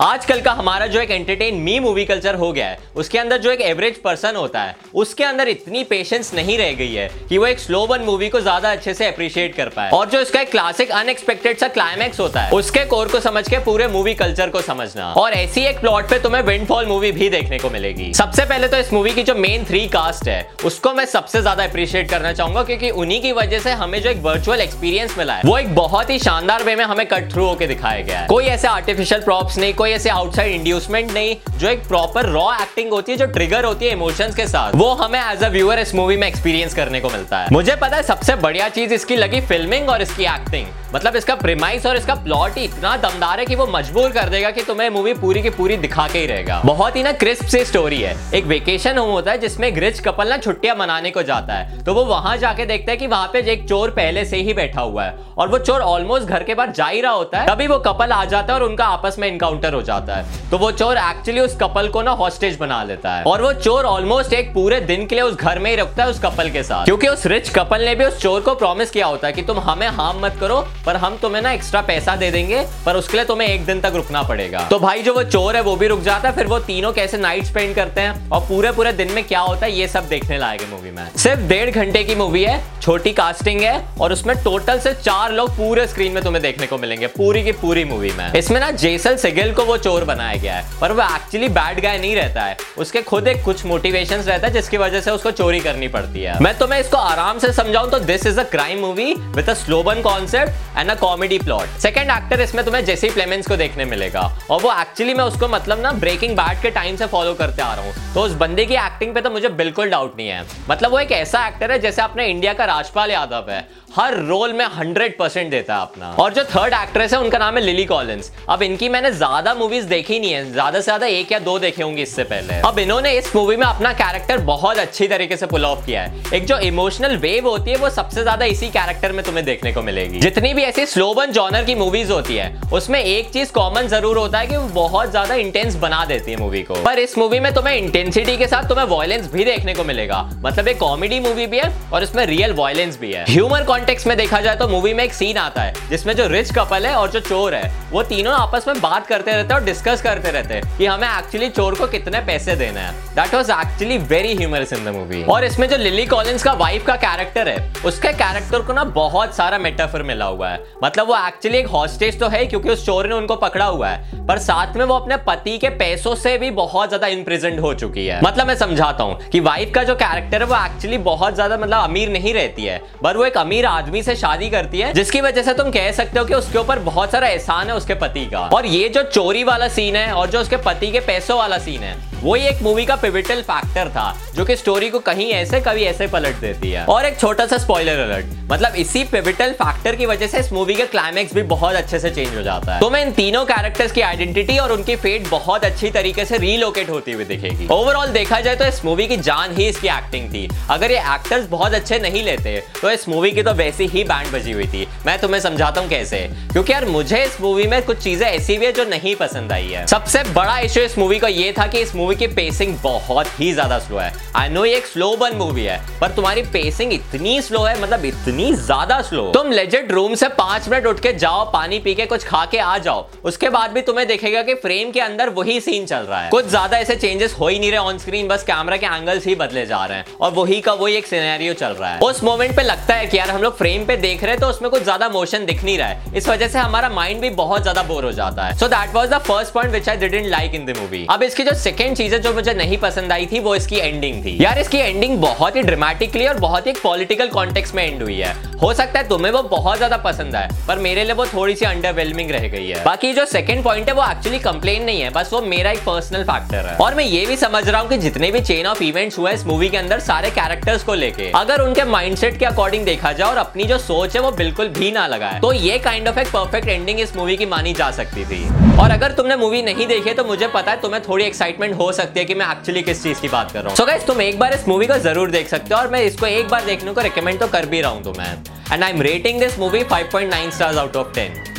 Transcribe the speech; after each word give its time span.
आजकल 0.00 0.40
का 0.40 0.52
हमारा 0.52 0.86
जो 0.86 1.00
एक 1.00 1.10
एंटरटेन 1.10 1.54
मी 1.54 1.78
मूवी 1.80 2.04
कल्चर 2.04 2.34
हो 2.34 2.50
गया 2.52 2.66
है, 2.66 2.78
उसके 2.96 3.18
अंदर 3.18 3.38
जो 3.38 3.50
एक 3.50 3.60
एवरेज 3.60 3.96
पर्सन 4.02 4.36
होता 4.36 4.60
है, 4.60 4.74
उसके 4.94 5.24
अंदर 5.24 5.48
इतनी 5.48 5.82
पेशेंस 5.84 6.32
नहीं 6.34 6.56
रह 6.58 6.72
गई 6.72 6.94
है 6.94 7.08
कि 7.28 7.38
वो 7.38 7.46
एक 7.46 7.58
स्लो 7.58 7.80
वन 7.86 8.00
मूवी 8.00 8.28
को 8.28 8.40
ज़्यादा 8.40 8.70
अच्छे 8.72 8.94
से 8.94 9.06
अप्रिशिएट 9.06 9.54
कर 9.54 9.68
पाए। 9.68 9.90
और 9.90 10.08
जो 10.10 10.20
इसका 10.20 10.40
एक 10.40 10.50
क्लासिक 10.50 10.90
अनएक्सपेक्टेड 10.92 11.58
सा 11.58 11.68
क्लाइमैक्स 11.68 12.20
होता 12.20 12.40
है, 12.40 12.50
उसके 12.52 12.84
कोर 12.84 13.08
को 13.08 13.20
समझ 13.20 13.48
के 13.48 13.58
पूरे 13.64 13.88
मूवी 13.88 14.14
कल्चर 14.14 14.50
को 14.50 14.60
समझना। 14.60 15.12
और 15.14 15.32
ऐसी 15.32 15.64
एक 15.64 15.80
प्लॉट 15.80 16.08
पे 16.10 16.18
तुम्हें 16.18 16.42
विंडफॉल 16.42 16.86
मूवी 16.86 17.12
भी 17.12 17.28
देखने 17.30 17.58
को 17.58 17.70
मिलेगी। 17.70 18.12
सबसे 18.14 18.44
पहले 18.44 18.68
तो 18.68 18.76
इस 18.76 18.92
मूवी 18.92 19.10
की 19.10 19.22
जो 19.22 19.34
मेन 19.36 19.64
थ्री 19.64 19.86
कास्ट 19.88 20.28
है, 20.28 20.40
उसको 20.64 20.94
मैं 20.94 21.04
सबसे 21.08 21.40
ज़्यादा 21.40 21.64
अप्रिशिएट 21.64 22.10
करना 22.10 22.32
चाहूँगा, 22.32 22.62
क्योंकि 22.62 22.90
उन्हीं 22.96 23.20
की 23.22 23.32
वजह 23.32 23.58
से 23.58 23.72
हमें 23.74 24.00
जो 24.02 24.10
एक 24.10 24.22
वर्चुअल 24.22 24.60
एक्सपीरियंस 24.60 25.18
मिला 25.18 25.34
है, 25.34 25.42
वो 25.44 25.58
एक 25.58 25.74
बहुत 25.74 26.10
ही 26.10 26.18
शानदार 26.20 26.64
वे 26.64 26.76
में 26.76 26.84
हमें 26.84 27.06
कट 27.06 27.30
थ्रू 27.32 27.46
होकर 27.46 27.66
दिखाया 27.66 28.02
गया 28.02 28.20
है। 28.20 28.26
कोई 28.28 28.44
ऐसे 28.46 28.68
आर्टिफिशियल 28.68 29.22
प्रॉप्स 29.22 29.58
नहीं 29.58 29.74
कोई 29.82 29.90
ऐसे 29.90 30.10
आउटसाइड 30.10 30.52
इंड्यूसमेंट 30.52 31.10
नहीं, 31.12 31.34
जो 31.58 31.68
एक 31.68 31.86
प्रॉपर 31.88 32.26
रॉ 32.26 32.52
एक्टिंग 32.54 32.90
होती 32.90 33.12
है, 33.12 33.18
जो 33.18 33.26
ट्रिगर 33.26 33.64
होती 33.64 33.86
है 33.86 33.92
इमोशंस 33.92 34.36
के 34.36 34.46
साथ, 34.46 34.74
वो 34.74 34.92
हमें 34.94 35.18
एज 35.20 35.42
अ 35.42 35.48
व्यूअर 35.48 35.78
इस 35.78 35.94
मूवी 35.94 36.16
में 36.16 36.26
एक्सपीरियंस 36.26 36.74
करने 36.74 37.00
को 37.00 37.10
मिलता 37.10 37.38
है। 37.38 37.48
मुझे 37.52 37.74
पता 37.76 37.96
है 37.96 38.02
सबसे 38.02 38.36
बढ़िया 38.36 38.68
चीज़ 38.68 38.94
इसकी 38.94 39.16
लगी 39.16 39.40
फिल्मिंग 39.40 39.88
और 39.88 40.02
इसकी 40.02 40.24
एक्टिंग 40.24 40.66
मतलब 40.94 41.16
इसका 41.16 41.34
प्रिमाइस 41.34 41.84
और 41.86 41.96
इसका 41.96 42.14
प्लॉट 42.14 42.56
ही 42.56 42.64
इतना 42.64 42.96
दमदार 42.96 43.38
है 43.38 43.44
कि 43.46 43.54
वो 43.54 43.66
मजबूर 43.66 44.10
कर 44.10 44.28
देगा 44.28 44.50
कि 44.50 44.62
तुम्हें 44.62 44.88
मूवी 44.90 45.12
पूरी 45.14 45.42
की 45.42 45.50
पूरी 45.50 45.76
दिखा 45.76 46.06
के 46.08 46.18
ही 46.18 46.26
रहेगा। 46.26 46.60
बहुत 46.64 46.96
ही 46.96 47.02
ना 47.02 47.12
क्रिस्प 47.12 47.44
सी 47.44 47.64
स्टोरी 47.64 48.00
है। 48.00 48.14
एक 48.34 48.44
वेकेशन 48.44 48.98
होम 48.98 49.10
होता 49.10 49.30
है 49.30 49.38
जिसमें 49.38 49.70
रिच 49.76 50.00
कपल 50.00 50.28
ना 50.28 50.36
छुट्टियाँ 50.36 50.74
मनाने 50.76 51.10
को 51.10 51.22
जाता 51.22 51.54
है। 51.54 51.82
तो 51.84 51.94
वो 51.94 52.04
वहाँ 52.04 52.36
जाके 52.36 52.66
देखता 52.66 52.90
है 52.92 52.96
कि 52.96 53.06
वहाँ 53.06 53.30
पे 53.32 53.40
एक 53.52 53.66
चोर 53.68 53.90
पहले 53.90 54.24
से 54.24 54.36
ही 54.36 54.54
बैठा 54.54 54.80
हुआ 54.80 55.04
है। 55.04 55.16
और 55.38 55.48
वो 55.48 55.58
चोर 55.58 55.80
ऑलमोस्ट 55.80 56.26
घर 56.26 56.42
के 56.42 56.54
बाहर 56.54 56.72
जा 56.72 56.86
ही 56.86 57.00
रहा 57.00 57.12
होता 57.12 57.40
है। 57.40 57.46
तभी 57.46 57.66
वो 57.66 57.78
कपल 57.78 58.12
आ 58.12 58.24
जाता 58.24 58.52
है 58.52 58.60
और 58.60 58.66
उनका 58.66 58.86
आपस 58.86 59.16
में 59.18 59.28
इनकाउंटर 59.28 59.71
हो 59.74 59.82
जाता 59.82 60.14
है। 60.14 60.50
तो 60.50 60.58
वो 60.58 60.70
चोर 60.72 60.96
एक्चुअली 60.96 61.40
उस 61.40 61.56
कपल 61.56 61.88
को 61.88 62.02
ना 62.02 62.10
हॉस्टेज 62.10 62.56
बना 62.58 62.82
लेता 62.84 63.14
है। 63.14 63.24
और 63.24 63.42
वो 63.42 63.52
चोर 63.52 63.84
ऑलमोस्ट 63.84 64.32
एक 64.32 64.52
पूरे 64.54 64.80
दिन 64.80 65.06
के 65.06 65.14
लिए 65.14 65.24
उस 65.24 65.34
घर 65.34 65.58
में 65.58 65.70
ही 65.70 65.76
रखता 65.76 66.02
है 66.04 66.10
उस 66.10 66.20
कपल 66.20 66.50
के 66.50 66.62
साथ। 66.62 66.84
क्योंकि 66.84 67.08
उस 67.08 67.26
रिच 67.26 67.48
कपल 67.48 67.82
ने 67.82 67.94
भी 67.94 68.04
उस 68.04 68.20
चोर 68.20 68.40
को 68.40 68.54
प्रॉमिस 68.54 68.90
किया 68.90 69.06
होता 69.06 69.26
है 69.26 69.32
कि 69.32 69.42
तुम 69.42 69.58
हमें 69.58 69.88
हार्म 69.88 70.20
मत 70.20 70.36
करो, 70.40 70.66
पर 70.86 70.96
हम 70.96 71.16
तुम्हें 71.16 71.42
ना 71.42 71.52
एक्स्ट्रा 71.52 71.80
पैसा 71.80 72.16
दे 72.16 72.30
देंगे, 72.30 72.66
पर 72.86 72.96
उसके 72.96 73.16
लिए 73.16 73.26
तुम्हें 73.26 73.48
एक 73.48 73.64
दिन 73.64 73.80
तक 73.80 73.92
रुकना 73.94 74.22
पड़ेगा। 74.22 74.60
तो 74.70 74.78
भाई 74.78 75.02
जो 75.02 75.14
वो 75.14 75.22
चोर 75.22 75.56
है, 75.56 75.62
वो 75.62 75.76
भी 75.76 75.86
रुक 75.86 76.00
जाता 76.00 76.28
है, 76.28 76.34
फिर 76.34 76.46
वो 76.46 76.58
तीनों 76.58 76.92
कैसे 76.92 77.18
नाइट 77.18 77.44
स्पेंड 77.44 77.74
करते 77.74 78.00
हैं, 78.00 78.30
और 78.30 78.40
पूरे 78.40 78.72
पूरे 78.72 78.92
दिन 78.92 79.12
में 79.12 79.24
क्या 79.24 79.40
होता 79.40 79.66
है, 79.66 79.72
ये 79.72 79.88
सब 79.88 80.08
देखने 80.08 80.38
लायक 80.38 80.60
है 80.60 80.70
मूवी 80.70 80.90
में। 80.90 81.04
सिर्फ़ 81.16 81.40
डेढ़ 81.40 81.70
घंटे 81.70 82.04
की 82.04 82.14
मूवी 82.14 82.44
है, 82.44 82.62
छोटी 82.82 83.12
कास्टिंग 83.12 83.60
है, 83.60 83.84
और 84.00 84.12
उसमें 84.12 84.36
टोटल 84.44 84.78
से 84.78 84.94
चार 84.94 85.32
लोग 85.32 85.50
पूरे 85.50 85.86
स्क्रीन 85.86 86.12
में 86.12 86.22
तुम्हें 86.24 86.42
देखने 86.42 86.66
को 86.66 86.78
मिलेंगे, 86.78 87.06
पूरी 87.06 87.42
की 87.44 87.52
पूरी 87.52 87.84
मूवी 87.84 88.12
में। 88.12 88.32
इसमें 88.32 88.60
ना 88.60 88.70
जेसल 88.70 89.16
सिगिल 89.16 89.52
को 89.54 89.61
वो 89.64 89.76
चोर 89.78 90.04
बनाया 90.04 90.36
गया 90.36 90.54
है, 90.54 90.64
पर 90.80 90.92
वो 90.92 91.02
एक्चुअली 91.04 91.48
बैड 91.50 91.80
गाय 91.82 91.98
नहीं 91.98 92.14
रहता 92.16 92.42
है। 92.42 92.56
उसके 92.78 93.02
खुद 93.02 93.28
एक 93.28 93.42
कुछ 93.44 93.64
मोटिवेशन 93.66 94.16
रहता 94.16 94.46
है, 94.46 94.52
जिसकी 94.52 94.76
वजह 94.76 95.00
से 95.00 95.10
उसको 95.10 95.30
चोरी 95.32 95.60
करनी 95.60 95.88
पड़ती 95.88 96.22
है। 96.22 96.38
मैं 96.42 96.56
तुम्हें 96.58 96.78
इसको 96.80 96.96
आराम 96.96 97.38
से 97.38 97.52
समझाऊं 97.52 97.90
तो 97.90 97.98
this 98.00 98.26
is 98.26 98.40
a 98.40 98.44
crime 98.50 98.80
movie 98.80 99.12
with 99.14 99.50
a 99.50 99.54
slow burn 99.54 100.02
concept 100.02 100.78
and 100.78 100.90
a 100.90 100.94
comedy 100.96 101.38
plot 101.38 101.78
second 101.80 102.10
actor 102.12 102.40
इसमें 102.40 102.64
तुम्हें 102.64 102.84
जेसी 102.84 103.10
प्लेमेंस 103.10 103.46
को 103.46 103.56
देखने 103.56 103.84
मिलेगा। 103.84 104.20
और 104.50 104.60
वो 104.62 104.72
एक्चुअली 104.80 105.14
मैं 105.14 105.24
उसको 105.24 105.48
मतलब 105.48 105.80
ना 105.80 105.92
ब्रेकिंग 106.00 106.36
बैड 106.36 106.60
के 106.62 106.70
टाइम 106.70 106.96
से 106.96 107.06
फॉलो 107.08 107.34
करते 107.34 107.62
आ 107.62 107.72
रहा 107.74 107.84
हूँ। 107.84 108.14
तो 108.14 108.20
उस 108.20 108.32
बंदे 108.38 108.64
की 108.66 108.74
एक्टिंग 108.76 109.14
पे 109.14 109.20
तो 109.20 109.30
मुझे 109.30 109.48
बिल्कुल 109.50 109.90
डाउट 109.90 110.16
नहीं 110.16 110.28
है। 110.28 110.44
मतलब 110.70 110.90
वो 110.90 110.98
एक 110.98 111.12
ऐसा 111.12 111.46
एक्टर 111.48 111.72
है 111.72 111.78
जैसे 111.78 112.02
अपने 112.02 112.26
इंडिया 112.26 112.52
का 112.52 112.64
राजपाल 112.66 113.10
यादव 113.10 113.50
है। 113.50 113.66
हर 113.94 114.14
रोल 114.18 114.52
में 114.52 114.64
हंड्रेड 114.74 115.16
परसेंट 115.18 115.50
देता 115.50 115.74
है 115.74 115.82
अपना। 115.82 116.10
और 116.18 116.32
जो 116.34 116.42
थर्ड 116.46 116.74
एक्ट्रेस 116.74 117.12
है, 117.12 117.18
उनका 117.20 117.38
नाम 117.38 117.56
है 117.56 117.62
लिली 117.62 117.84
कॉलिंस 117.84 118.30
अब 118.48 118.62
इनकी 118.62 118.88
मैंने 118.88 119.10
ज़्यादा 119.12 119.51
मूवीज़ 119.54 119.86
देखी 119.86 120.18
नहीं 120.20 120.32
है। 120.32 120.50
ज़्यादा 120.52 120.78
से 120.78 120.84
ज़्यादा 120.84 121.06
एक 121.08 121.32
या 121.32 121.38
दो 121.40 121.58
देखे 121.58 121.82
होंगे 121.82 122.02
इससे 122.02 122.24
पहले। 122.24 122.60
अब 122.62 122.78
इन्होंने 122.78 123.12
इस 123.12 123.34
मूवी 123.36 123.56
में 123.56 123.66
अपना 123.66 123.92
कैरेक्टर 123.94 124.38
बहुत 124.44 124.78
अच्छी 124.78 125.08
तरीके 125.08 125.36
से 125.36 125.46
पुल 125.46 125.64
ऑफ़ 125.64 125.84
किया 125.86 126.02
है। 126.02 126.22
एक 126.34 126.46
जो 126.46 126.58
इमोशनल 126.60 127.16
वेव 127.16 127.48
होती 127.48 127.70
है, 127.70 127.76
वो 127.76 127.90
सबसे 127.90 128.22
ज़्यादा 128.22 128.44
इसी 128.46 128.68
कैरेक्टर 128.70 129.12
में 129.12 129.24
तुम्हें 129.24 129.44
देखने 129.44 129.72
को 129.72 129.82
मिलेगी। 129.82 130.20
जितनी 130.20 130.52
भी 130.54 130.62
ऐसी 130.62 130.86
स्लोबन 130.86 131.32
जॉनर 131.32 131.64
की 131.64 131.74
मूवीज़ 131.74 132.12
होती 132.12 132.36
है, 132.36 132.50
उसमें 132.72 133.00
एक 133.00 133.30
चीज़ 133.30 133.52
कॉमन 133.52 133.88
ज़रूर 133.88 134.18
होता 134.18 134.38
है 134.38 134.46
कि 134.46 134.56
वो 134.56 134.68
बहुत 134.74 135.10
ज़्यादा 135.10 135.34
इंटेंस 135.36 135.76
बना 135.76 136.04
देती 136.04 136.30
है 136.30 136.36
मूवी 136.38 136.62
को। 136.62 136.74
पर 136.84 136.98
इस 136.98 137.16
मूवी 137.18 137.40
में 137.40 137.52
तुम्हें 137.54 137.76
इंटेंसिटी 137.76 138.36
के 138.36 138.46
साथ 138.46 138.68
तुम्हें 138.68 138.86
वॉयलेंस 138.86 139.30
भी 139.32 139.44
देखने 139.44 139.74
को 139.74 139.84
मिलेगा। 139.84 140.22
मतलब 140.36 140.68
एक 140.68 140.78
कॉमेडी 140.78 141.20
मूवी 141.20 141.46
भी 141.46 141.58
है 141.58 141.72
और 141.92 142.02
इसमें 142.02 142.24
रियल 142.26 142.52
वॉयलेंस 142.54 142.98
भी 143.00 143.12
है। 143.12 143.24
ह्यूमर 143.28 143.64
कॉन्टेक्स्ट 143.64 144.06
में 144.06 144.16
देखा 144.16 144.40
जाए 144.40 144.56
तो 144.56 144.68
मूवी 144.68 144.94
में 144.94 145.04
एक 145.04 145.12
सीन 145.14 145.36
आता 145.38 145.62
है, 145.62 145.74
जिसमें 145.90 146.14
जो 146.16 146.26
रिच 146.28 146.52
कपल 146.54 146.86
है 146.86 146.94
और 146.96 147.10
जो 147.10 147.20
चोर 147.22 147.54
है, 147.54 147.70
वो 147.92 148.02
तीनों 148.04 148.34
आपस 148.34 148.68
में 148.68 148.80
बात 148.80 149.06
करते 149.06 149.30
रहते 149.42 149.54
और 149.54 149.64
डिस्कस 149.64 150.02
करते 150.02 150.30
रहते 150.30 150.54
हैं 150.54 150.76
कि 150.78 150.86
हमें 150.86 151.08
एक्चुअली 151.08 151.48
चोर 151.50 151.74
को 151.74 151.86
कितने 151.88 152.20
पैसे 152.22 152.54
देना 152.56 152.80
है। 152.80 152.92
That 153.14 153.34
was 153.34 153.50
actually 153.52 153.98
very 154.06 154.34
humorous 154.36 154.72
in 154.72 154.84
the 154.84 154.88
movie 154.88 155.22
और 155.24 155.44
इसमें 155.44 155.68
जो 155.68 155.76
लिली 155.76 156.04
कॉलिंस 156.06 156.42
का 156.42 156.52
वाइफ 156.54 156.86
का 156.86 156.96
कैरेक्टर 156.96 157.48
है, 157.48 157.72
उसके 157.86 158.12
कैरेक्टर 158.14 158.62
को 158.62 158.72
ना 158.72 158.84
बहुत 158.92 159.34
सारा 159.36 159.58
मेटाफर 159.58 160.02
मिला 160.02 160.24
हुआ 160.26 160.48
है। 160.48 160.60
मतलब 160.84 161.08
वो 161.08 161.16
एक्चुअली 161.18 161.58
एक 161.58 161.66
हॉस्टेज 161.68 162.18
तो 162.20 162.28
है 162.28 162.44
क्योंकि 162.46 162.70
उस 162.70 162.84
चोर 162.86 163.06
ने 163.06 163.14
उनको 163.14 163.36
पकड़ा 163.36 163.64
हुआ 163.66 163.88
है। 163.88 164.26
पर 164.26 164.38
साथ 164.40 164.76
में 164.76 164.84
वो 164.84 164.94
अपने 164.94 165.16
पति 165.26 165.56
के 165.58 165.68
पैसों 165.76 166.14
से 166.16 166.36
भी 166.38 166.50
बहुत 166.52 166.88
ज़्यादा 166.88 167.06
इम्प्रिजेंट 167.08 167.60
हो 167.60 167.72
चुकी 167.74 168.06
है। 168.06 168.20
मतलब 168.24 168.46
मैं 168.46 168.54
समझाता 168.56 169.04
हूँ 169.04 169.18
कि 169.30 169.40
वाइफ 169.42 169.72
का 169.74 169.82
जो 169.84 169.94
कैरेक्टर 169.96 170.42
है 170.42 170.46
वो 170.48 170.56
एक्चुअली 170.56 170.98
बहुत 171.02 171.34
ज़्यादा 171.34 171.56
मतलब 171.56 171.84
अमीर 171.84 172.10
नहीं 172.10 172.34
रहती 172.34 172.64
है। 172.64 172.80
पर 173.02 173.16
वो 173.16 173.24
एक 173.24 173.36
अमीर 173.38 173.66
आदमी 173.66 174.02
से 174.02 174.16
शादी 174.16 174.50
करती 174.50 174.80
है, 174.80 174.92
जिसकी 174.94 175.20
वजह 175.20 175.42
से 175.42 175.54
तुम 175.54 175.70
कह 175.70 175.90
सकते 175.92 176.18
हो 176.18 176.24
कि 176.24 176.34
उसके 176.34 176.58
ऊपर 176.58 176.78
बहुत 176.82 177.12
सारा 177.12 177.28
एहसान 177.28 177.68
है 177.68 177.74
उसके 177.74 177.94
पति 177.96 178.24
का। 178.26 178.40
और 178.48 178.66
ये 178.66 178.88
जो 178.88 179.02
चोरी 179.04 179.31
वाला 179.44 179.68
सीन 179.68 179.96
है 179.96 180.12
और 180.12 180.30
जो 180.30 180.40
उसके 180.40 180.56
पति 180.56 180.90
के 180.92 181.00
पैसों 181.00 181.38
वाला 181.38 181.58
सीन 181.58 181.82
है। 181.82 182.11
वही 182.22 182.46
एक 182.46 182.60
मूवी 182.62 182.84
का 182.86 182.94
पिविटल 182.96 183.40
फैक्टर 183.42 183.88
था, 183.90 184.16
जो 184.34 184.44
कि 184.44 184.56
स्टोरी 184.56 184.88
को 184.90 184.98
कहीं 185.00 185.28
ऐसे, 185.32 185.60
कभी 185.60 185.84
ऐसे 185.84 186.06
पलट 186.06 186.36
देती 186.40 186.70
है। 186.70 186.84
और 186.86 187.06
एक 187.06 187.18
छोटा 187.20 187.46
सा 187.46 187.58
स्पॉइलर 187.58 187.98
अलर्ट 188.00 188.26
मतलब 188.50 188.74
इसी 188.76 189.02
पिविटल 189.04 189.52
फैक्टर 189.52 189.96
की 189.96 190.06
वजह 190.06 190.26
से 190.26 190.38
इस 190.38 190.52
मूवी 190.52 190.74
का 190.74 190.84
क्लाइमैक्स 190.84 191.34
भी 191.34 191.42
बहुत 191.44 191.74
अच्छे 191.74 191.98
से 191.98 192.10
चेंज 192.10 192.36
हो 192.36 192.42
जाता 192.42 192.74
है। 192.74 192.80
तो 192.80 192.90
मैं 192.90 193.02
इन 193.02 193.10
तीनों 193.12 193.44
कैरेक्टर्स 193.44 193.92
की 193.92 194.00
आइडेंटिटी 194.00 194.58
और 194.58 194.72
उनकी 194.72 194.96
फेट 194.96 195.28
बहुत 195.28 195.64
अच्छी 195.64 195.90
तरीके 195.90 196.24
से 196.24 196.38
रीलोकेट 196.38 196.90
होती 196.90 197.12
हुई 197.12 197.24
दिखेगी। 197.24 197.66
ओवरऑल 197.72 198.08
देखा 198.10 198.40
जाए 198.40 198.56
तो 198.56 198.64
इस 198.64 198.84
मूवी 198.84 199.06
की 199.08 199.16
जान 199.18 199.56
ही 199.56 199.68
इसकी 199.68 199.88
एक्टिंग 199.88 200.28
थी। 200.34 200.48
अगर 200.70 200.90
ये 200.90 200.98
एक्टर्स 201.14 201.46
बहुत 201.48 201.74
अच्छे 201.74 201.98
नहीं 201.98 202.22
लेते 202.24 202.56
तो 202.80 202.90
इस 202.90 203.08
मूवी 203.08 203.30
की 203.32 203.42
तो 203.42 203.52
वैसी 203.54 203.86
ही 203.86 204.04
बैंड 204.04 204.32
बजी 204.32 204.52
हुई 204.52 204.66
थी। 204.66 204.86
मैं 205.06 205.18
तुम्हें 205.20 205.40
समझाता 205.40 205.80
हूँ 205.80 205.88
कैसे। 205.90 206.18
क्योंकि 206.52 206.72
यार 206.72 206.84
मुझे 206.86 207.22
इस 207.24 207.40
मूवी 207.40 207.66
में 207.66 207.80
कुछ 207.82 207.98
चीज़ें 207.98 208.26
ऐसी 208.26 208.58
भी 208.58 208.66
है 208.66 208.72
जो 208.72 208.84
नहीं 208.86 209.14
पसंद 209.16 209.52
आई 209.52 209.68
है। 209.68 209.86
सबसे 209.86 210.22
बड़ा 210.32 210.58
इश्यू 210.60 210.84
इस 210.84 210.98
मूवी 210.98 211.18
का 211.18 211.28
ये 211.28 211.52
था 211.52 211.66
कि 211.66 211.80
इस 211.80 211.94
मूवी 211.94 212.11
की 212.14 212.26
पेसिंग 212.28 212.76
बहुत 212.82 213.26
ही 213.38 213.52
ज़्यादा 213.52 213.78
स्लो 213.78 213.98
है। 213.98 214.12
आई 214.36 214.48
नो 214.48 214.64
ये 214.64 214.76
एक 214.76 214.86
स्लो 214.86 215.14
बन 215.16 215.36
मूवी 215.36 215.64
है, 215.64 215.80
पर 216.00 216.10
तुम्हारी 216.12 216.42
पेसिंग 216.52 216.92
इतनी 216.92 217.40
स्लो 217.42 217.62
है 217.62 217.80
मतलब 217.82 218.04
इतनी 218.04 218.52
ज़्यादा 218.54 219.00
स्लो 219.02 219.30
तुम 219.32 219.50
लेजेंड 219.52 219.92
रूम 219.92 220.14
से 220.14 220.28
पाँच 220.30 220.68
मिनट 220.68 220.86
उठ 220.86 221.00
के 221.00 221.12
जाओ, 221.14 221.44
पानी 221.52 221.78
पी 221.78 221.94
के 221.94 222.06
कुछ 222.06 222.24
खा 222.24 222.44
के 222.46 222.58
आ 222.58 222.76
जाओ। 222.78 223.06
उसके 223.24 223.48
बाद 223.50 223.70
भी 223.70 223.80
तुम्हें 223.82 224.06
देखेगा 224.08 224.42
कि 224.42 224.54
फ्रेम 224.56 224.90
के 224.90 225.00
अंदर 225.00 225.28
वही 225.32 225.60
सीन 225.60 225.86
चल 225.86 226.02
रहा 226.02 226.20
है। 226.20 226.30
कुछ 226.30 226.46
ज़्यादा 226.46 226.78
ऐसे 226.78 226.96
चेंजेस 226.96 227.36
हो 227.40 227.48
ही 227.48 227.58
नहीं 227.58 227.70
रहे 227.70 227.80
ऑन 227.80 227.98
स्क्रीन 227.98 228.28
बस 228.28 228.42
कैमरा 228.42 228.76
के 228.76 228.86
एंगल्स 228.88 229.26
ही 229.26 229.34
बदले 229.36 229.66
जा 229.66 229.84
रहे 229.84 229.98
हैं। 229.98 230.16
और 230.20 230.32
वही 230.32 230.60
का 230.60 230.72
वही 230.74 230.94
एक 230.94 231.06
सिनेरियो 231.06 231.54
चल 231.54 231.72
रहा 231.72 231.90
है। 231.90 232.00
उस 232.02 232.22
मोमेंट 232.24 232.56
पे 232.56 232.62
लगता 232.62 232.94
है 232.94 233.06
कि 233.06 233.18
यार 233.18 233.30
हम 233.30 233.42
लोग 233.42 233.56
फ्रेम 233.58 233.84
पे 233.86 233.96
देख 233.98 234.22
रहे 234.22 234.32
हैं 234.32 234.40
तो 234.40 234.46
उसमें 234.46 234.70
कुछ 234.70 234.82
ज़्यादा 234.82 235.08
मोशन 235.10 235.44
दिख 235.46 235.62
नहीं 235.64 235.76
रहा 235.78 235.88
है। 235.88 236.12
इस 236.16 236.28
वजह 236.28 236.48
से 236.48 236.58
हमारा 236.58 236.88
माइंड 236.90 237.20
भी 237.20 237.30
बहुत 237.36 237.62
ज़्यादा 237.62 237.82
बोर 237.82 238.04
हो 238.04 238.12
जाता 238.12 238.46
है। 238.46 238.56
So 238.58 238.68
that 238.68 238.94
was 238.94 239.08
the 239.10 239.18
first 239.22 239.52
point 239.52 239.72
which 239.72 239.88
I 239.88 239.96
didn't 239.96 240.26
like 240.28 240.54
in 240.54 240.66
the 240.66 240.76
movie 240.78 241.06
अब 241.10 241.22
इसकी 241.22 241.44
जो 241.44 241.54
सेकंड 241.56 241.96
चीज़ 242.02 242.16
जो 242.16 242.32
मुझे 242.34 242.52
नहीं 242.54 242.76
पसंद 242.78 243.12
आई 243.12 243.26
थी, 243.26 243.38
वो 243.38 243.54
इसकी 243.56 243.76
एंडिंग 243.76 244.24
थी। 244.24 244.36
यार, 244.40 244.58
इसकी 244.58 244.78
एंडिंग 244.78 245.18
बहुत 245.18 245.56
ही 245.56 245.62
ड्रामेटिकली 245.62 246.26
और 246.26 246.38
बहुत 246.38 246.66
ही 246.66 246.72
पॉलिटिकल 246.72 247.28
कॉन्टेक्स्ट 247.28 247.74
में 247.74 247.84
एंड 247.84 248.02
हुई 248.02 248.18
है। 248.18 248.34
हो 248.62 248.72
सकता 248.74 248.98
है 248.98 249.08
तुम्हें 249.08 249.30
वो 249.32 249.42
बहुत 249.44 249.76
ज़्यादा 249.76 249.96
पसंद 249.98 250.34
आए, 250.36 250.48
पर 250.66 250.78
मेरे 250.78 251.04
लिए 251.04 251.14
वो 251.14 251.24
थोड़ी 251.26 251.54
सी 251.56 251.64
अंडरवेलमिंग 251.64 252.30
रह 252.30 252.46
गई 252.48 252.68
है। 252.68 252.82
बाकी 252.84 253.12
जो 253.12 253.24
सेकंड 253.26 253.62
पॉइंट 253.64 253.88
है, 253.88 253.94
वो 253.94 254.02
एक्चुअली 254.04 254.38
कंप्लेन 254.40 254.84
नहीं 254.84 255.00
है, 255.00 255.10
बस 255.10 255.30
वो 255.32 255.40
मेरा 255.42 255.70
एक 255.70 255.78
पर्सनल 255.84 256.22
फैक्टर 256.24 256.66
है। 256.66 256.76
और 256.76 256.94
मैं 256.94 257.04
ये 257.04 257.24
भी 257.26 257.36
समझ 257.36 257.66
रहा 257.68 257.80
हूँ 257.80 257.88
कि 257.88 257.96
जितने 257.98 258.30
भी 258.32 258.40
चेन 258.42 258.66
ऑफ़ 258.66 258.82
इवेंट्स 258.82 259.18
हुए 259.18 259.32
इस 259.32 259.44
मूवी 259.46 259.68
के 259.68 259.76
अंदर, 259.76 260.00
सारे 260.00 260.30
कैरेक्टर्स 260.32 260.84
को 260.84 260.94
लेके, 260.94 261.30
अगर 261.36 261.60
उनके 261.60 261.84
माइंडसेट 261.86 262.38
के 262.38 262.44
अकॉर्डिंग 262.46 262.84
देखा 262.84 263.12
जाए 263.12 263.28
और 263.28 263.36
अपनी 263.38 263.64
जो 263.64 263.78
सोच 263.80 264.16
है, 264.16 264.22
वो 264.22 264.30
बिल्कुल 264.32 264.68
भी 264.70 264.90
ना 264.92 265.06
लगाए 265.06 265.40
तो 265.40 265.52
ये 265.52 265.78
काइंड 265.80 266.08
ऑफ़ 266.08 266.18
एक 266.20 266.28
परफेक्ट 266.28 266.68
एंडिंग 266.68 267.00
इस 267.00 267.16
मूवी 267.16 267.36
की 267.36 267.46
मानी 267.46 267.72
जा 267.74 267.90
सकती 267.92 268.24
थी। 268.24 268.44
और 268.76 268.90
अगर 268.90 269.12
तुमने 269.12 269.36
मूवी 269.36 269.62
नहीं 269.62 269.86
देखी 269.86 270.12
तो 270.12 270.24
मुझे 270.24 270.48
पता 270.48 270.70
है 270.70 270.80
तुम्हें 270.80 271.02
थोड़ी 271.08 271.24
एक्साइटमेंट 271.24 271.74
हो 271.78 271.90
सकती 271.92 272.20
है 272.20 272.24
कि 272.26 272.34
मैं 272.34 272.50
एक्चुअली 272.50 272.82
किस 272.82 273.02
चीज़ 273.02 273.20
की 273.20 273.28
बात 273.28 273.52
कर 273.52 273.62
रहा 273.62 273.74
हूँ। 273.74 273.86
गाइस 273.86 274.06
तुम 274.06 274.22
एक 274.22 274.38
बार 274.38 274.54
इस 274.54 274.68
मूवी 274.68 274.86
को 274.86 274.98
ज़रूर 275.00 275.30
देख 275.30 275.48
सकते 275.48 275.74
हो 275.74 275.80
और 275.80 275.88
मैं 275.88 276.02
इसको 276.02 276.26
एक 276.26 276.48
बार 276.48 276.64
देखने 276.64 276.92
को 276.92 277.00
रिकमेंड 277.00 277.40
तो 277.40 277.46
कर 277.48 277.66
भी 277.66 277.80
रहा 277.80 277.90
हूँ 277.90 278.02
तुम्हें। 278.04 278.51
and 278.70 278.84
I'm 278.84 278.98
rating 278.98 279.38
this 279.38 279.58
movie 279.58 279.80
5.9 279.80 280.52
stars 280.52 280.76
out 280.76 280.96
of 280.96 281.12
10. 281.12 281.52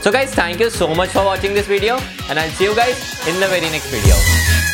So 0.00 0.12
guys, 0.12 0.34
thank 0.34 0.60
you 0.60 0.70
so 0.70 0.94
much 0.94 1.10
for 1.10 1.24
watching 1.24 1.54
this 1.54 1.66
video 1.66 1.98
and 2.28 2.38
I'll 2.38 2.50
see 2.50 2.64
you 2.64 2.76
guys 2.76 3.26
in 3.26 3.40
the 3.40 3.46
very 3.46 3.68
next 3.70 3.90
video. 3.90 4.65